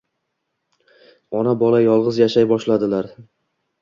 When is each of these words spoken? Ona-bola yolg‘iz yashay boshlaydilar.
Ona-bola 1.41 1.81
yolg‘iz 1.85 2.19
yashay 2.25 2.49
boshlaydilar. 2.53 3.13